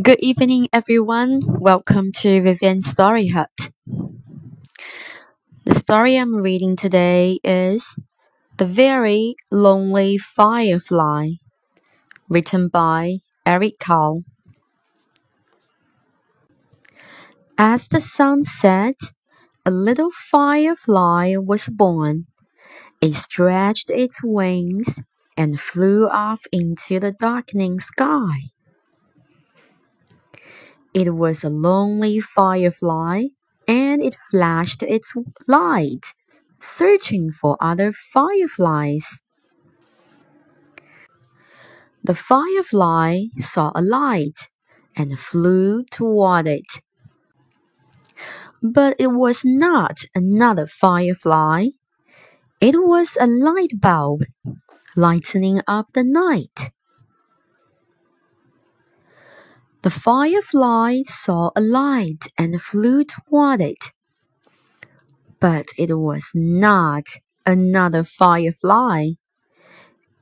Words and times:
Good 0.00 0.20
evening, 0.20 0.68
everyone. 0.72 1.42
Welcome 1.44 2.12
to 2.18 2.40
Vivian's 2.40 2.88
Story 2.88 3.28
Hut. 3.28 3.70
The 5.64 5.74
story 5.74 6.16
I'm 6.16 6.36
reading 6.36 6.76
today 6.76 7.40
is 7.42 7.98
The 8.58 8.64
Very 8.64 9.34
Lonely 9.50 10.16
Firefly, 10.16 11.30
written 12.28 12.68
by 12.68 13.18
Eric 13.44 13.80
Carle. 13.80 14.22
As 17.58 17.88
the 17.88 18.00
sun 18.00 18.44
set, 18.44 19.12
a 19.66 19.72
little 19.72 20.12
firefly 20.12 21.34
was 21.36 21.68
born. 21.68 22.26
It 23.00 23.14
stretched 23.14 23.90
its 23.90 24.20
wings 24.22 25.00
and 25.36 25.58
flew 25.58 26.08
off 26.08 26.42
into 26.52 27.00
the 27.00 27.10
darkening 27.12 27.80
sky. 27.80 28.50
It 30.94 31.14
was 31.14 31.44
a 31.44 31.50
lonely 31.50 32.20
firefly, 32.20 33.26
and 33.66 34.02
it 34.02 34.16
flashed 34.30 34.82
its 34.82 35.14
light, 35.46 36.14
searching 36.60 37.30
for 37.30 37.56
other 37.60 37.92
fireflies. 37.92 39.22
The 42.02 42.14
firefly 42.14 43.24
saw 43.38 43.70
a 43.74 43.82
light 43.82 44.48
and 44.96 45.18
flew 45.18 45.84
toward 45.84 46.48
it. 46.48 46.80
But 48.62 48.96
it 48.98 49.12
was 49.12 49.42
not 49.44 49.98
another 50.14 50.66
firefly. 50.66 51.68
It 52.60 52.76
was 52.76 53.16
a 53.20 53.26
light 53.26 53.80
bulb, 53.80 54.24
lightening 54.96 55.60
up 55.68 55.92
the 55.94 56.04
night. 56.04 56.70
The 59.82 59.90
firefly 59.90 61.02
saw 61.04 61.50
a 61.54 61.60
light 61.60 62.26
and 62.36 62.60
flew 62.60 63.04
toward 63.04 63.60
it. 63.60 63.92
But 65.38 65.66
it 65.78 65.96
was 65.96 66.30
not 66.34 67.06
another 67.46 68.02
firefly. 68.02 69.10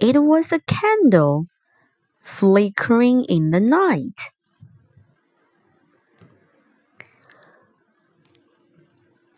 It 0.00 0.22
was 0.22 0.52
a 0.52 0.60
candle 0.60 1.46
flickering 2.22 3.24
in 3.24 3.50
the 3.50 3.60
night. 3.60 4.30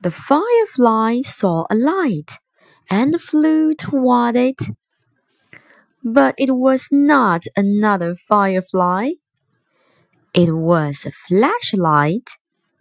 The 0.00 0.12
firefly 0.12 1.22
saw 1.22 1.64
a 1.69 1.74
light 1.74 2.39
and 2.89 3.20
flew 3.20 3.74
toward 3.74 4.36
it. 4.36 4.62
But 6.05 6.34
it 6.39 6.55
was 6.55 6.89
not 6.92 7.44
another 7.56 8.14
firefly. 8.14 9.12
It 10.34 10.52
was 10.52 11.06
a 11.06 11.12
flashlight 11.12 12.30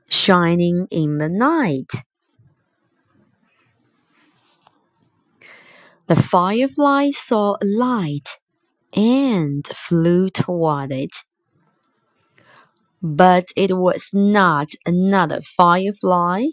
shining 0.09 0.87
in 0.89 1.19
the 1.19 1.29
night. 1.29 2.03
The 6.07 6.15
firefly 6.15 7.11
saw 7.11 7.55
a 7.61 7.65
light 7.65 8.39
and 8.93 9.67
flew 9.67 10.29
toward 10.29 10.91
it. 10.91 11.11
But 13.03 13.49
it 13.55 13.77
was 13.77 14.09
not 14.13 14.69
another 14.85 15.41
firefly. 15.41 16.47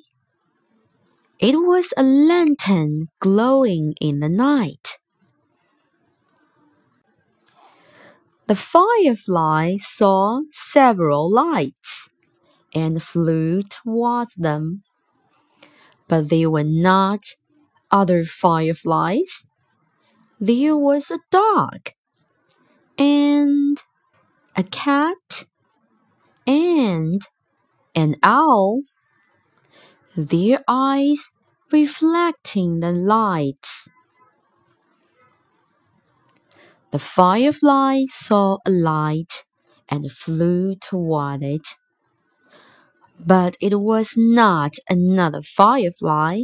It 1.41 1.57
was 1.57 1.93
a 1.97 2.03
lantern 2.03 3.09
glowing 3.21 3.95
in 4.01 4.21
the 4.21 4.29
night. 4.29 5.00
The 8.51 8.57
firefly 8.57 9.77
saw 9.77 10.41
several 10.51 11.31
lights 11.31 12.09
and 12.75 13.01
flew 13.01 13.63
toward 13.63 14.27
them. 14.37 14.83
But 16.09 16.31
they 16.31 16.45
were 16.47 16.65
not 16.65 17.21
other 17.93 18.25
fireflies. 18.25 19.49
There 20.41 20.77
was 20.77 21.13
a 21.13 21.21
dog 21.31 21.91
and 22.99 23.79
a 24.57 24.65
cat 24.65 25.45
and 26.45 27.23
an 27.95 28.17
owl, 28.21 28.83
their 30.17 30.65
eyes 30.67 31.31
reflecting 31.71 32.81
the 32.81 32.91
lights. 32.91 33.89
The 36.93 36.99
firefly 36.99 38.05
saw 38.09 38.59
a 38.67 38.71
light 38.71 39.45
and 39.89 40.11
flew 40.11 40.75
toward 40.77 41.43
it. 41.43 41.77
But 43.19 43.57
it 43.61 43.81
was 43.81 44.13
not 44.17 44.75
another 44.89 45.43
firefly. 45.43 46.43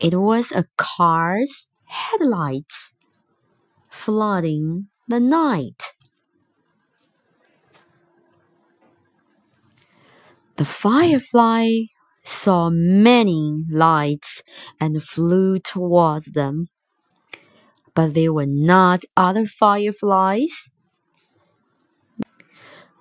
It 0.00 0.14
was 0.20 0.52
a 0.52 0.66
car's 0.76 1.66
headlights 1.86 2.92
flooding 3.90 4.88
the 5.08 5.20
night. 5.20 5.92
The 10.56 10.64
firefly 10.64 11.86
saw 12.24 12.70
many 12.70 13.64
lights 13.70 14.42
and 14.80 15.02
flew 15.02 15.58
towards 15.58 16.26
them 16.26 16.66
but 17.94 18.14
they 18.14 18.28
were 18.28 18.46
not 18.46 19.02
other 19.16 19.46
fireflies. 19.46 20.70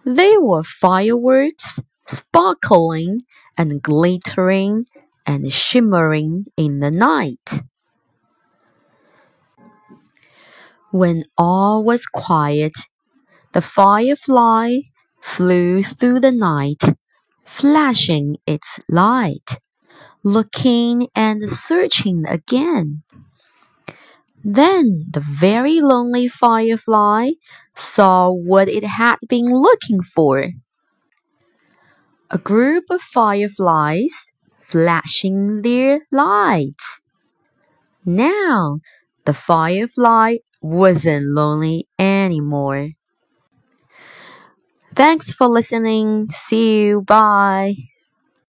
They 0.05 0.37
were 0.37 0.63
fireworks 0.63 1.79
sparkling 2.07 3.19
and 3.57 3.81
glittering 3.81 4.85
and 5.25 5.51
shimmering 5.51 6.45
in 6.57 6.79
the 6.79 6.91
night. 6.91 7.61
When 10.91 11.23
all 11.37 11.83
was 11.83 12.05
quiet, 12.05 12.73
the 13.53 13.61
firefly 13.61 14.79
flew 15.21 15.83
through 15.83 16.19
the 16.21 16.31
night, 16.31 16.83
flashing 17.43 18.37
its 18.47 18.79
light, 18.89 19.59
looking 20.23 21.07
and 21.15 21.49
searching 21.49 22.25
again. 22.27 23.03
Then 24.43 25.07
the 25.11 25.19
very 25.19 25.81
lonely 25.81 26.27
firefly 26.27 27.31
saw 27.73 28.29
what 28.31 28.69
it 28.69 28.83
had 28.83 29.17
been 29.27 29.45
looking 29.47 30.01
for. 30.03 30.51
A 32.29 32.37
group 32.37 32.89
of 32.89 33.01
fireflies 33.01 34.33
flashing 34.59 35.61
their 35.61 36.01
lights. 36.11 37.01
Now 38.05 38.79
the 39.25 39.33
firefly 39.33 40.37
wasn't 40.61 41.25
lonely 41.25 41.87
anymore. 41.99 42.91
Thanks 44.95 45.33
for 45.33 45.47
listening. 45.47 46.29
See 46.29 46.81
you. 46.85 47.01
Bye. 47.01 47.75